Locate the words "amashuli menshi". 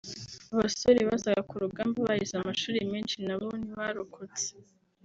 2.37-3.17